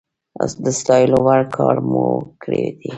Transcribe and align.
د 0.63 0.65
ستايلو 0.79 1.17
وړ 1.25 1.41
کار 1.55 1.75
مو 1.89 2.05
کړی 2.41 2.63
دی 2.79 2.89